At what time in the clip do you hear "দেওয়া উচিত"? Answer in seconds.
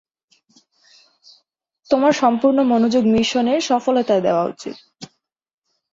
4.21-4.75